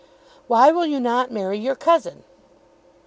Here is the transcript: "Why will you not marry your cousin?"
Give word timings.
"Why 0.47 0.71
will 0.71 0.87
you 0.87 0.99
not 0.99 1.29
marry 1.31 1.59
your 1.59 1.75
cousin?" 1.75 2.23